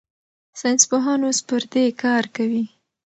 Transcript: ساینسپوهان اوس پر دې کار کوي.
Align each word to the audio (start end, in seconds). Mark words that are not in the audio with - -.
ساینسپوهان 0.59 1.19
اوس 1.25 1.39
پر 1.47 1.61
دې 1.71 1.83
کار 2.03 2.23
کوي. 2.35 2.63